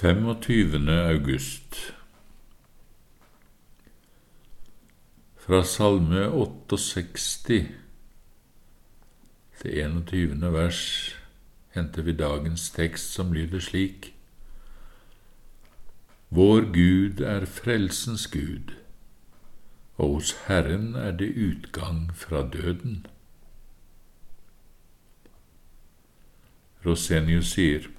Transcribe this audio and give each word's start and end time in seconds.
25. 0.00 0.88
august 0.88 1.94
Fra 5.36 5.64
Salme 5.64 6.28
68 6.28 7.42
til 9.60 9.78
21. 9.78 10.52
vers 10.52 11.16
henter 11.74 12.02
vi 12.02 12.12
dagens 12.12 12.70
tekst, 12.70 13.10
som 13.12 13.32
lyder 13.32 13.58
slik. 13.58 14.14
Vår 16.30 16.70
Gud 16.70 17.24
er 17.26 17.44
frelsens 17.44 18.26
Gud, 18.26 18.70
og 19.96 20.14
hos 20.14 20.32
Herren 20.46 20.94
er 20.94 21.10
det 21.10 21.34
utgang 21.34 22.14
fra 22.14 22.46
døden. 22.52 23.06
Rosenius 26.86 27.56
sier, 27.58 27.90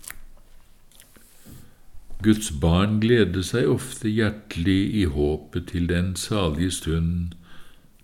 Guds 2.19 2.49
barn 2.51 2.97
gleder 2.99 3.45
seg 3.47 3.69
ofte 3.71 4.09
hjertelig 4.11 4.81
i 4.99 5.05
håpet 5.07 5.69
til 5.71 5.85
den 5.87 6.17
salige 6.19 6.73
stund 6.75 7.37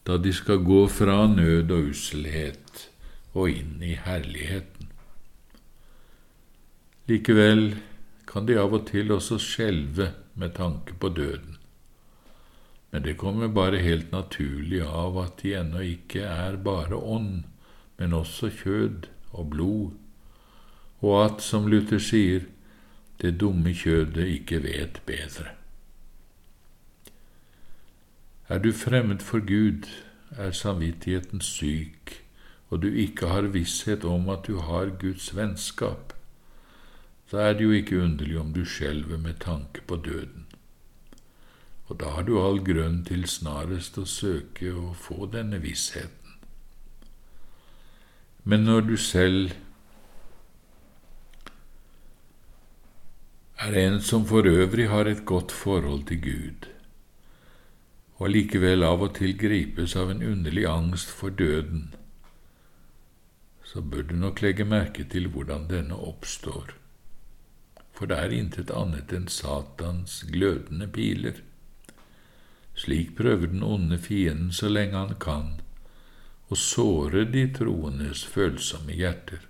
da 0.08 0.16
de 0.24 0.32
skal 0.38 0.62
gå 0.64 0.86
fra 0.88 1.26
nød 1.28 1.74
og 1.76 1.90
usselhet 1.90 2.86
og 3.34 3.50
inn 3.52 3.84
i 3.84 3.98
herligheten. 4.00 4.88
Likevel 7.12 7.66
kan 8.30 8.48
de 8.48 8.56
av 8.62 8.78
og 8.80 8.88
til 8.88 9.12
også 9.12 9.36
skjelve 9.42 10.14
med 10.40 10.56
tanke 10.56 10.96
på 10.96 11.12
døden, 11.12 11.60
men 12.96 13.04
det 13.04 13.18
kommer 13.20 13.52
bare 13.52 13.84
helt 13.84 14.16
naturlig 14.16 14.80
av 14.88 15.20
at 15.26 15.44
de 15.44 15.58
ennå 15.60 15.84
ikke 15.84 16.24
er 16.24 16.56
bare 16.56 16.96
ånd, 16.96 17.44
men 18.00 18.16
også 18.16 18.54
kjød 18.64 19.12
og 19.36 19.52
blod, 19.52 19.94
og 21.04 21.16
at, 21.26 21.44
som 21.44 21.68
Luther 21.68 22.00
sier, 22.00 22.48
det 23.22 23.40
dumme 23.40 23.74
kjødet 23.74 24.28
ikke 24.28 24.64
vet 24.64 25.02
bedre. 25.06 25.54
Er 28.50 28.58
du 28.58 28.72
fremmed 28.72 29.20
for 29.20 29.40
Gud, 29.40 29.90
er 30.38 30.52
samvittigheten 30.52 31.42
syk, 31.42 32.22
og 32.70 32.82
du 32.82 32.88
ikke 32.88 33.28
har 33.28 33.42
visshet 33.42 34.06
om 34.06 34.30
at 34.30 34.48
du 34.48 34.60
har 34.60 34.92
Guds 35.00 35.36
vennskap, 35.36 36.14
da 37.32 37.50
er 37.50 37.54
det 37.54 37.64
jo 37.64 37.72
ikke 37.72 38.02
underlig 38.04 38.38
om 38.40 38.54
du 38.54 38.66
skjelver 38.66 39.18
med 39.18 39.40
tanke 39.42 39.82
på 39.88 39.96
døden. 39.96 40.46
Og 41.88 42.00
da 42.00 42.14
har 42.16 42.24
du 42.24 42.38
all 42.40 42.62
grunn 42.66 43.02
til 43.06 43.26
snarest 43.30 43.98
å 43.98 44.06
søke 44.06 44.72
å 44.74 44.94
få 44.94 45.26
denne 45.34 45.60
vissheten. 45.62 46.38
Men 48.44 48.66
når 48.70 48.82
du 48.82 48.96
selv 48.98 49.52
er 53.66 53.76
en 53.82 54.02
som 54.02 54.26
for 54.30 54.46
øvrig 54.46 54.86
har 54.92 55.08
et 55.10 55.26
godt 55.26 55.52
forhold 55.52 56.04
til 56.06 56.20
Gud, 56.22 56.68
og 58.22 58.30
likevel 58.30 58.86
av 58.86 59.02
og 59.02 59.16
til 59.18 59.34
gripes 59.42 59.96
av 59.98 60.12
en 60.14 60.22
underlig 60.24 60.68
angst 60.70 61.10
for 61.10 61.34
døden, 61.34 61.88
så 63.66 63.82
bør 63.82 64.06
du 64.12 64.14
nok 64.22 64.44
legge 64.46 64.68
merke 64.70 65.08
til 65.10 65.32
hvordan 65.34 65.66
denne 65.72 65.98
oppstår, 65.98 66.76
for 67.96 68.12
det 68.12 68.20
er 68.22 68.38
intet 68.38 68.76
annet 68.76 69.16
enn 69.18 69.26
Satans 69.34 70.20
glødende 70.30 70.88
piler. 70.88 71.42
Slik 72.76 73.16
prøver 73.18 73.50
den 73.50 73.64
onde 73.64 73.98
fienden 73.98 74.54
så 74.54 74.70
lenge 74.70 75.00
han 75.00 75.18
kan, 75.18 75.52
å 76.52 76.60
såre 76.60 77.26
de 77.34 77.48
troendes 77.58 78.28
følsomme 78.30 78.94
hjerter 78.94 79.42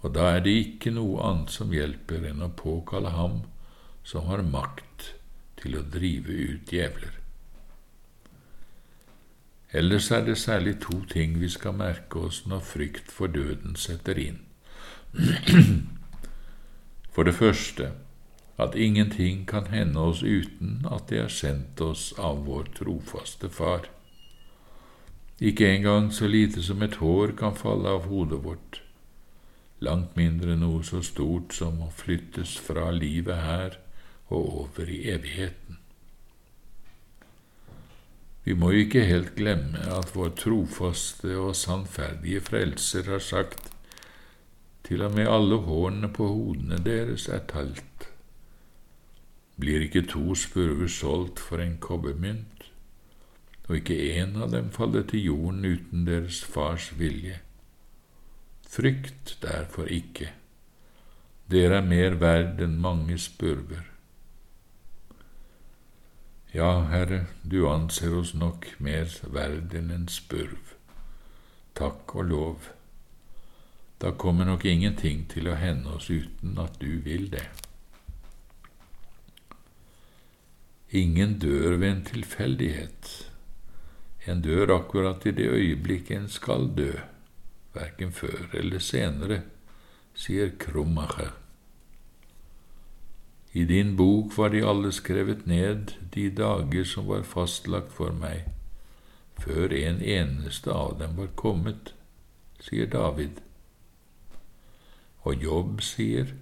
og 0.00 0.14
da 0.16 0.30
er 0.34 0.44
det 0.44 0.56
ikke 0.56 0.92
noe 0.96 1.20
annet 1.28 1.52
som 1.52 1.72
hjelper 1.74 2.24
enn 2.30 2.44
å 2.44 2.52
påkalle 2.56 3.12
ham 3.12 3.42
som 4.06 4.28
har 4.30 4.42
makt 4.42 5.10
til 5.60 5.76
å 5.76 5.84
drive 5.84 6.32
ut 6.32 6.72
djevler. 6.72 7.16
Ellers 9.76 10.10
er 10.10 10.24
det 10.26 10.38
særlig 10.40 10.80
to 10.82 11.02
ting 11.10 11.36
vi 11.38 11.48
skal 11.52 11.76
merke 11.78 12.24
oss 12.26 12.42
når 12.48 12.64
frykt 12.72 13.12
for 13.12 13.30
døden 13.30 13.76
setter 13.78 14.18
inn. 14.18 14.40
For 17.10 17.26
det 17.26 17.34
første 17.34 17.90
at 18.60 18.76
ingenting 18.78 19.46
kan 19.46 19.66
hende 19.66 20.00
oss 20.00 20.22
uten 20.22 20.86
at 20.90 21.08
det 21.10 21.18
er 21.18 21.32
sendt 21.32 21.80
oss 21.82 22.12
av 22.18 22.44
vår 22.46 22.70
trofaste 22.76 23.50
Far. 23.50 23.88
Ikke 25.40 25.66
engang 25.70 26.12
så 26.12 26.28
lite 26.30 26.62
som 26.62 26.82
et 26.82 27.00
hår 27.02 27.34
kan 27.38 27.56
falle 27.56 27.88
av 27.88 28.06
hodet 28.06 28.44
vårt 28.44 28.82
langt 29.80 30.16
mindre 30.16 30.56
noe 30.60 30.84
så 30.84 31.00
stort 31.04 31.54
som 31.56 31.80
å 31.84 31.90
flyttes 31.94 32.56
fra 32.60 32.90
livet 32.92 33.44
her 33.44 33.78
og 34.28 34.54
over 34.64 34.90
i 34.90 35.02
evigheten. 35.10 35.80
Vi 38.44 38.54
må 38.56 38.70
ikke 38.72 39.04
helt 39.04 39.34
glemme 39.36 39.82
at 39.94 40.14
vår 40.16 40.32
trofaste 40.38 41.34
og 41.38 41.52
sannferdige 41.56 42.40
Frelser 42.44 43.10
har 43.12 43.20
sagt 43.24 43.68
til 44.86 45.04
og 45.06 45.12
med 45.14 45.28
alle 45.30 45.60
hårene 45.66 46.08
på 46.12 46.28
hodene 46.28 46.80
deres 46.84 47.28
er 47.28 47.44
talt. 47.50 48.08
Blir 49.60 49.84
ikke 49.84 50.06
to 50.08 50.34
spurver 50.34 50.88
solgt 50.88 51.38
for 51.38 51.60
en 51.60 51.76
kobbermynt, 51.78 52.64
og 53.68 53.76
ikke 53.76 53.98
én 54.16 54.34
av 54.40 54.50
dem 54.56 54.72
faller 54.74 55.04
til 55.06 55.28
jorden 55.28 55.64
uten 55.68 56.08
deres 56.08 56.40
fars 56.42 56.90
vilje? 56.98 57.38
Frykt 58.70 59.38
derfor 59.42 59.88
ikke, 59.90 60.28
dere 61.50 61.80
er 61.80 61.86
mer 61.86 62.14
verd 62.22 62.60
enn 62.62 62.76
mange 62.78 63.16
spurver. 63.18 63.82
Ja, 66.54 66.68
Herre, 66.92 67.24
du 67.42 67.64
anser 67.66 68.14
oss 68.20 68.30
nok 68.34 68.68
mer 68.78 69.10
verd 69.34 69.74
enn 69.74 69.90
en 69.90 70.06
spurv. 70.06 70.76
Takk 71.74 72.14
og 72.14 72.30
lov. 72.30 72.70
Da 73.98 74.14
kommer 74.14 74.46
nok 74.46 74.62
ingenting 74.62 75.26
til 75.34 75.50
å 75.50 75.58
hende 75.58 75.98
oss 75.98 76.06
uten 76.06 76.54
at 76.62 76.78
du 76.78 77.02
vil 77.02 77.26
det. 77.34 77.48
Ingen 80.94 81.40
dør 81.42 81.74
ved 81.74 81.90
en 81.90 82.08
tilfeldighet. 82.14 83.14
En 84.30 84.46
dør 84.46 84.78
akkurat 84.78 85.26
i 85.26 85.34
det 85.34 85.50
øyeblikket 85.50 86.20
en 86.22 86.30
skal 86.30 86.70
dø 86.78 86.92
verken 87.74 88.12
før 88.12 88.48
eller 88.56 88.82
senere, 88.82 89.42
sier 90.14 90.50
Krummacher. 90.58 91.32
I 93.52 93.64
din 93.64 93.96
bok 93.96 94.36
var 94.38 94.48
de 94.48 94.62
alle 94.66 94.92
skrevet 94.92 95.46
ned, 95.46 95.94
de 96.14 96.30
dager 96.30 96.84
som 96.84 97.08
var 97.10 97.26
fastlagt 97.26 97.92
for 97.92 98.14
meg, 98.14 98.46
før 99.40 99.74
en 99.74 99.98
eneste 100.02 100.70
av 100.70 100.98
dem 101.00 101.16
var 101.18 101.32
kommet, 101.34 101.94
sier 102.62 102.86
David. 102.86 103.40
Og 105.26 105.42
Jobb 105.42 105.82
sier, 105.82 106.34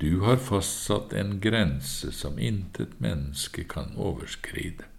Du 0.00 0.20
har 0.20 0.36
fastsatt 0.36 1.12
en 1.12 1.36
grense 1.40 2.10
som 2.12 2.38
intet 2.38 2.98
menneske 3.00 3.62
kan 3.64 3.92
overskride. 3.96 4.91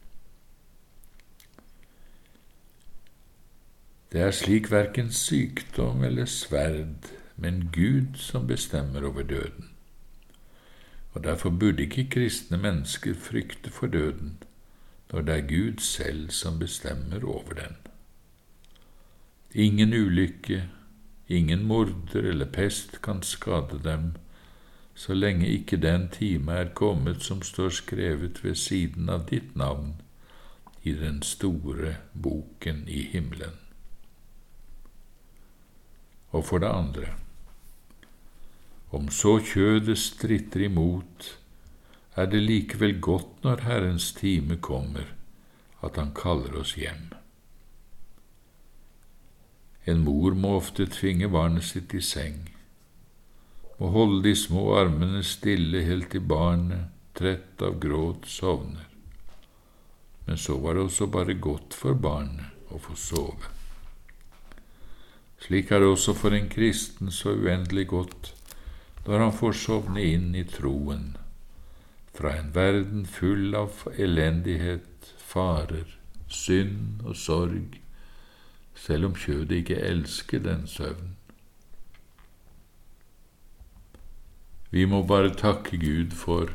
Det 4.14 4.22
er 4.22 4.32
slik 4.32 4.68
verken 4.70 5.08
sykdom 5.12 6.04
eller 6.06 6.26
sverd, 6.30 7.08
men 7.36 7.70
Gud 7.74 8.20
som 8.22 8.48
bestemmer 8.48 9.08
over 9.08 9.24
døden. 9.24 9.70
Og 11.14 11.24
derfor 11.24 11.50
burde 11.50 11.84
ikke 11.84 12.10
kristne 12.10 12.58
mennesker 12.58 13.14
frykte 13.14 13.72
for 13.72 13.88
døden, 13.88 14.38
når 15.12 15.22
det 15.22 15.36
er 15.36 15.48
Gud 15.48 15.80
selv 15.80 16.30
som 16.30 16.60
bestemmer 16.60 17.26
over 17.26 17.54
den. 17.54 17.74
Ingen 19.54 19.94
ulykke, 19.94 20.70
ingen 21.28 21.66
morder 21.66 22.22
eller 22.22 22.46
pest 22.46 23.02
kan 23.02 23.24
skade 23.24 23.82
dem, 23.84 24.14
så 24.96 25.14
lenge 25.14 25.48
ikke 25.48 25.78
den 25.78 26.10
time 26.10 26.52
er 26.52 26.74
kommet 26.74 27.24
som 27.24 27.42
står 27.42 27.70
skrevet 27.70 28.44
ved 28.44 28.56
siden 28.56 29.10
av 29.10 29.26
ditt 29.30 29.56
navn 29.56 30.02
i 30.84 30.94
den 30.94 31.22
store 31.22 31.96
boken 32.14 32.84
i 32.88 33.02
himmelen 33.02 33.63
og 36.34 36.46
for 36.50 36.64
det 36.64 36.70
andre, 36.74 37.14
om 38.94 39.10
så 39.10 39.40
kjødet 39.42 39.98
stritter 39.98 40.68
imot, 40.68 41.30
er 42.16 42.30
det 42.30 42.44
likevel 42.44 43.00
godt 43.02 43.46
når 43.46 43.64
Herrens 43.66 44.12
time 44.14 44.58
kommer, 44.62 45.08
at 45.84 45.98
Han 45.98 46.14
kaller 46.16 46.60
oss 46.60 46.76
hjem. 46.78 47.10
En 49.86 50.04
mor 50.06 50.38
må 50.38 50.56
ofte 50.58 50.86
tvinge 50.88 51.28
barnet 51.30 51.66
sitt 51.68 51.94
i 51.94 52.02
seng, 52.02 52.38
må 53.80 53.90
holde 53.92 54.22
de 54.30 54.36
små 54.38 54.70
armene 54.78 55.24
stille 55.26 55.82
helt 55.84 56.12
til 56.14 56.22
barnet, 56.22 56.94
trett 57.18 57.62
av 57.62 57.82
gråt, 57.82 58.30
sovner. 58.30 58.88
Men 60.26 60.38
så 60.38 60.56
var 60.62 60.78
det 60.78 60.86
også 60.86 61.10
bare 61.12 61.34
godt 61.34 61.76
for 61.76 61.98
barnet 62.00 62.72
å 62.72 62.80
få 62.80 62.96
sove. 62.96 63.52
Slik 65.44 65.72
er 65.72 65.82
det 65.84 65.90
også 65.92 66.14
for 66.16 66.32
en 66.32 66.48
kristen 66.48 67.12
så 67.12 67.34
uendelig 67.36 67.90
godt 67.92 68.30
når 69.04 69.20
han 69.20 69.34
får 69.36 69.56
sovne 69.60 70.04
inn 70.08 70.30
i 70.40 70.46
troen, 70.48 71.18
fra 72.16 72.32
en 72.40 72.54
verden 72.56 73.02
full 73.10 73.52
av 73.60 73.82
elendighet, 74.00 75.10
farer, 75.20 75.98
synd 76.32 77.02
og 77.04 77.18
sorg, 77.20 77.76
selv 78.80 79.10
om 79.10 79.18
kjødet 79.20 79.58
ikke 79.58 79.82
elsker 79.84 80.46
den 80.46 80.64
søvnen. 80.72 81.18
Vi 84.72 84.86
må 84.90 85.04
bare 85.06 85.34
takke 85.38 85.78
Gud 85.78 86.16
for 86.18 86.54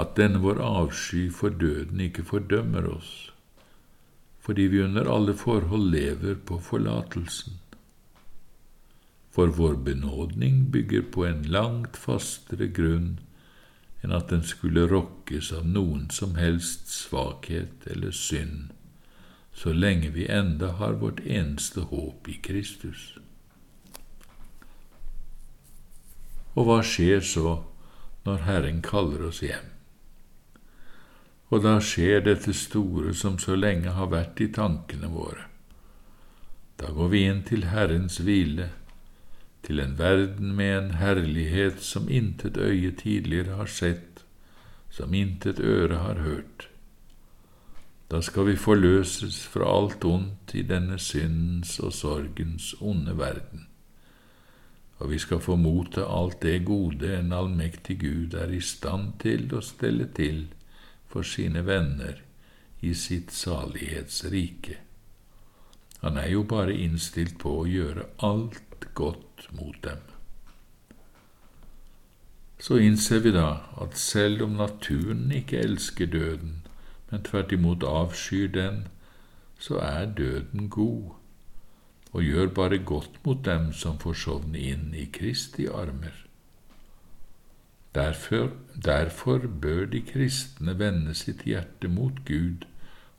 at 0.00 0.14
denne 0.16 0.38
vår 0.40 0.62
avsky 0.64 1.26
for 1.34 1.50
døden 1.50 2.00
ikke 2.06 2.24
fordømmer 2.30 2.86
oss, 2.94 3.10
fordi 4.40 4.70
vi 4.72 4.84
under 4.86 5.10
alle 5.10 5.34
forhold 5.36 5.90
lever 5.90 6.38
på 6.46 6.60
forlatelsen. 6.70 7.58
For 9.40 9.46
vår 9.46 9.74
benådning 9.74 10.70
bygger 10.70 11.02
på 11.02 11.24
en 11.24 11.42
langt 11.42 11.96
fastere 11.96 12.66
grunn 12.76 13.14
enn 14.04 14.12
at 14.12 14.26
den 14.28 14.42
skulle 14.44 14.82
rokkes 14.90 15.48
av 15.56 15.62
noen 15.64 16.02
som 16.12 16.34
helst 16.36 16.90
svakhet 16.92 17.86
eller 17.88 18.12
synd, 18.12 18.74
så 19.56 19.72
lenge 19.72 20.10
vi 20.12 20.26
enda 20.28 20.74
har 20.76 20.98
vårt 21.00 21.22
eneste 21.24 21.86
håp 21.88 22.28
i 22.28 22.36
Kristus. 22.44 23.14
Og 26.52 26.68
hva 26.68 26.76
skjer 26.84 27.24
så 27.24 27.54
når 28.26 28.44
Herren 28.44 28.82
kaller 28.84 29.24
oss 29.30 29.40
hjem? 29.40 29.70
Og 31.48 31.64
da 31.64 31.78
skjer 31.80 32.26
dette 32.28 32.52
store 32.52 33.16
som 33.16 33.40
så 33.40 33.56
lenge 33.56 33.96
har 33.96 34.12
vært 34.12 34.44
i 34.44 34.50
tankene 34.52 35.08
våre. 35.08 35.48
Da 36.76 36.92
går 36.92 37.08
vi 37.16 37.24
inn 37.30 37.40
til 37.48 37.70
Herrens 37.72 38.20
hvile, 38.20 38.68
til 39.62 39.80
en 39.80 39.98
verden 39.98 40.54
med 40.56 40.76
en 40.78 40.90
herlighet 41.00 41.80
som 41.84 42.08
intet 42.08 42.56
øye 42.56 42.90
tidligere 42.90 43.56
har 43.56 43.66
sett, 43.66 44.24
som 44.90 45.14
intet 45.14 45.60
øre 45.60 46.02
har 46.02 46.22
hørt. 46.24 46.68
Da 48.10 48.20
skal 48.20 48.46
vi 48.46 48.56
forløses 48.56 49.44
fra 49.46 49.68
alt 49.78 50.04
ondt 50.04 50.54
i 50.54 50.62
denne 50.62 50.98
syndens 50.98 51.78
og 51.78 51.92
sorgens 51.92 52.74
onde 52.80 53.18
verden 53.18 53.70
og 55.00 55.10
vi 55.10 55.18
skal 55.18 55.40
få 55.40 55.56
motta 55.56 56.04
alt 56.04 56.42
det 56.44 56.58
gode 56.68 57.08
en 57.16 57.32
allmektig 57.32 57.96
Gud 58.02 58.34
er 58.36 58.52
i 58.52 58.60
stand 58.60 59.14
til 59.22 59.46
å 59.56 59.62
stelle 59.64 60.10
til 60.16 60.42
for 61.08 61.24
sine 61.24 61.62
venner 61.64 62.20
i 62.84 62.92
sitt 62.94 63.32
salighetsrike. 63.32 64.76
Han 66.04 66.20
er 66.20 66.28
jo 66.34 66.44
bare 66.48 66.76
innstilt 66.76 67.38
på 67.40 67.54
å 67.62 67.68
gjøre 67.68 68.06
alt 68.28 68.86
godt 68.94 69.29
mot 69.52 69.76
dem. 69.84 70.02
Så 72.60 72.76
innser 72.76 73.22
vi 73.24 73.32
da 73.32 73.50
at 73.80 73.96
selv 73.98 74.42
om 74.44 74.58
naturen 74.60 75.32
ikke 75.32 75.62
elsker 75.64 76.06
døden, 76.06 76.66
men 77.10 77.22
tvert 77.24 77.52
imot 77.52 77.84
avskyr 77.86 78.50
den, 78.52 78.82
så 79.58 79.80
er 79.80 80.12
døden 80.16 80.68
god 80.68 81.10
og 82.12 82.22
gjør 82.22 82.46
bare 82.54 82.78
godt 82.78 83.20
mot 83.24 83.44
dem 83.44 83.72
som 83.72 83.98
får 83.98 84.18
sovne 84.24 84.58
inn 84.58 84.90
i 84.94 85.06
Kristi 85.12 85.66
armer. 85.66 86.16
Derfor, 87.94 88.50
derfor 88.84 89.38
bør 89.38 89.84
de 89.86 90.02
kristne 90.06 90.78
vende 90.78 91.14
sitt 91.14 91.42
hjerte 91.46 91.88
mot 91.88 92.22
Gud 92.26 92.66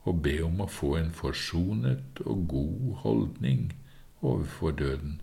og 0.03 0.21
be 0.23 0.37
om 0.43 0.61
å 0.63 0.69
få 0.71 0.95
en 0.99 1.11
forsonet 1.15 2.21
og 2.25 2.47
god 2.53 2.95
holdning 3.03 3.73
overfor 4.21 4.71
døden, 4.71 5.19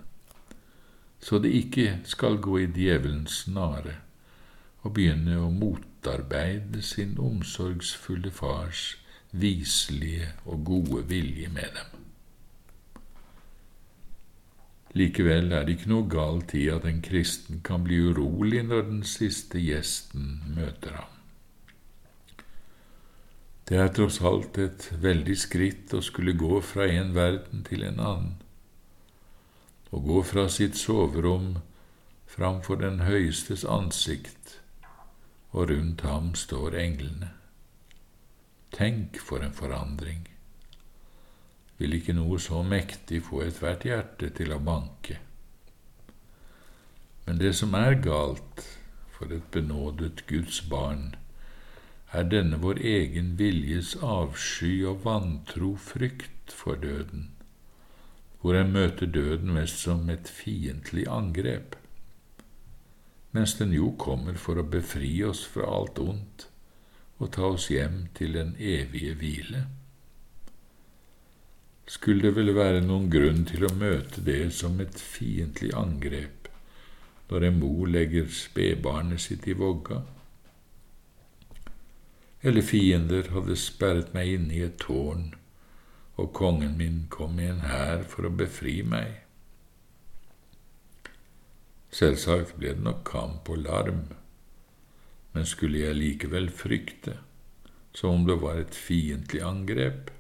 så 1.21 1.39
det 1.43 1.51
ikke 1.55 1.99
skal 2.07 2.39
gå 2.43 2.59
i 2.63 2.71
djevelens 2.71 3.45
snare 3.45 3.97
og 4.87 4.95
begynne 4.95 5.39
å 5.43 5.51
motarbeide 5.53 6.83
sin 6.87 7.17
omsorgsfulle 7.19 8.31
fars 8.35 8.97
viselige 9.33 10.31
og 10.47 10.65
gode 10.65 11.03
vilje 11.11 11.49
med 11.53 11.75
dem. 11.77 12.05
Likevel 14.97 15.53
er 15.53 15.67
det 15.67 15.77
ikke 15.77 15.91
noe 15.93 16.09
galt 16.09 16.55
i 16.57 16.65
at 16.73 16.87
en 16.89 17.03
kristen 17.05 17.61
kan 17.65 17.85
bli 17.85 18.01
urolig 18.09 18.63
når 18.65 18.87
den 18.89 19.03
siste 19.07 19.61
gjesten 19.61 20.39
møter 20.57 20.97
ham. 20.97 21.15
Det 23.69 23.77
er 23.77 23.91
tross 23.93 24.23
alt 24.25 24.57
et 24.63 24.87
veldig 25.03 25.37
skritt 25.37 25.93
å 25.93 26.01
skulle 26.01 26.33
gå 26.41 26.63
fra 26.65 26.87
en 26.89 27.13
verden 27.13 27.67
til 27.69 27.85
en 27.85 28.01
annen, 28.01 28.37
å 29.91 30.01
gå 30.05 30.23
fra 30.23 30.49
sitt 30.53 30.77
soverom 30.77 31.59
framfor 32.29 32.81
den 32.83 33.03
høyestes 33.09 33.65
ansikt, 33.65 34.59
og 35.51 35.71
rundt 35.71 36.05
ham 36.05 36.35
står 36.37 36.77
englene. 36.77 37.31
Tenk 38.75 39.17
for 39.25 39.45
en 39.45 39.57
forandring! 39.57 40.27
vil 41.79 41.95
ikke 41.95 42.15
noe 42.17 42.41
så 42.43 42.65
mektig 42.67 43.23
få 43.29 43.45
ethvert 43.47 43.87
hjerte 43.87 44.33
til 44.35 44.53
å 44.55 44.59
banke. 44.63 45.21
Men 47.27 47.39
det 47.39 47.53
som 47.55 47.75
er 47.79 48.01
galt 48.03 48.65
for 49.15 49.31
et 49.35 49.47
benådet 49.55 50.25
Guds 50.31 50.61
barn, 50.71 51.13
er 52.11 52.25
denne 52.33 52.59
vår 52.63 52.81
egen 52.81 53.35
viljes 53.39 53.95
avsky 54.03 54.81
og 54.89 55.05
vantro 55.05 55.75
frykt 55.77 56.55
for 56.57 56.81
døden, 56.81 57.29
hvor 58.41 58.59
en 58.59 58.73
møter 58.73 59.07
døden 59.07 59.55
mest 59.55 59.81
som 59.83 60.09
et 60.11 60.29
fiendtlig 60.31 61.09
angrep, 61.11 61.75
mens 63.33 63.57
den 63.59 63.75
jo 63.75 63.93
kommer 63.99 64.39
for 64.41 64.61
å 64.61 64.69
befri 64.77 65.17
oss 65.27 65.43
fra 65.47 65.67
alt 65.81 65.99
ondt 66.03 66.47
og 67.19 67.35
ta 67.35 67.51
oss 67.57 67.67
hjem 67.73 68.07
til 68.15 68.39
den 68.39 68.55
evige 68.59 69.19
hvile 69.19 69.67
skulle 71.89 72.23
det 72.23 72.37
vel 72.37 72.53
være 72.53 72.83
noen 72.85 73.09
grunn 73.13 73.45
til 73.49 73.65
å 73.65 73.75
møte 73.81 74.21
det 74.25 74.51
som 74.53 74.77
et 74.85 75.01
fiendtlig 75.01 75.73
angrep 75.77 76.51
når 77.31 77.47
en 77.49 77.59
mor 77.61 77.89
legger 77.89 78.29
spedbarnet 78.33 79.21
sitt 79.25 79.49
i 79.49 79.57
vogga? 79.57 80.03
Eller 82.45 82.65
fiender 82.65 83.31
hadde 83.33 83.57
sperret 83.59 84.13
meg 84.15 84.35
inne 84.37 84.57
i 84.57 84.63
et 84.67 84.77
tårn, 84.81 85.33
og 86.19 86.33
kongen 86.35 86.77
min 86.79 87.01
kom 87.15 87.39
i 87.41 87.47
en 87.49 87.65
hær 87.65 88.05
for 88.11 88.27
å 88.29 88.35
befri 88.35 88.81
meg. 88.83 89.23
Selvsagt 91.95 92.57
ble 92.59 92.75
det 92.77 92.85
nok 92.85 93.05
kamp 93.09 93.49
og 93.49 93.63
larm, 93.65 94.05
men 95.33 95.49
skulle 95.49 95.87
jeg 95.87 95.97
likevel 95.97 96.51
frykte, 96.53 97.17
som 97.97 98.21
om 98.21 98.29
det 98.29 98.41
var 98.43 98.61
et 98.61 98.77
fiendtlig 98.77 99.41
angrep? 99.47 100.13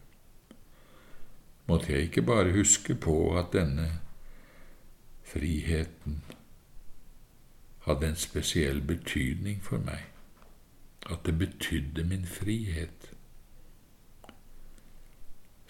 måtte 1.68 1.92
jeg 1.92 2.02
ikke 2.02 2.22
bare 2.22 2.52
huske 2.52 2.94
på 2.94 3.36
at 3.38 3.52
denne 3.52 3.88
friheten 5.28 6.22
hadde 7.84 8.08
en 8.08 8.16
spesiell 8.16 8.80
betydning 8.80 9.60
for 9.64 9.80
meg, 9.84 10.08
at 11.10 11.26
det 11.26 11.36
betydde 11.38 12.04
min 12.08 12.24
frihet. 12.26 13.12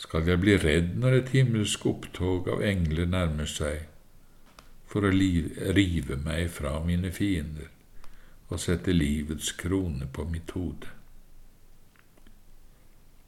Skal 0.09 0.25
jeg 0.25 0.41
bli 0.41 0.55
redd 0.57 0.95
når 0.97 1.15
et 1.19 1.31
himmelsk 1.37 1.83
opptog 1.91 2.47
av 2.49 2.63
engler 2.65 3.11
nærmer 3.13 3.49
seg 3.53 3.83
for 4.89 5.05
å 5.05 5.11
rive 5.13 6.17
meg 6.25 6.47
fra 6.49 6.79
mine 6.81 7.11
fiender 7.13 7.69
og 8.49 8.63
sette 8.63 8.95
livets 8.95 9.51
krone 9.61 10.09
på 10.09 10.25
mitt 10.31 10.55
hode? 10.57 10.89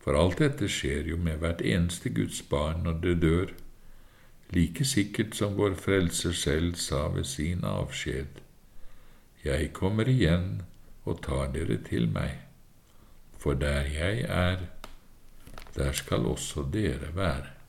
For 0.01 0.17
alt 0.17 0.41
dette 0.41 0.71
skjer 0.73 1.13
jo 1.13 1.21
med 1.21 1.45
hvert 1.45 1.61
eneste 1.61 2.15
Guds 2.17 2.41
barn 2.49 2.81
når 2.89 2.97
det 3.05 3.15
dør, 3.27 3.53
like 4.57 4.89
sikkert 4.89 5.37
som 5.37 5.61
vår 5.61 5.77
Frelser 5.85 6.33
selv 6.33 6.81
sa 6.81 7.11
ved 7.13 7.29
sin 7.29 7.61
avskjed. 7.69 8.41
Jeg 9.45 9.73
kommer 9.77 10.09
igjen 10.09 10.63
og 11.05 11.21
tar 11.29 11.53
dere 11.53 11.77
til 11.93 12.09
meg, 12.09 12.41
for 13.37 13.53
der 13.53 13.85
jeg 13.85 14.25
er, 14.25 14.71
der 15.77 15.93
skal 15.93 16.27
også 16.27 16.65
dere 16.73 17.15
være. 17.15 17.60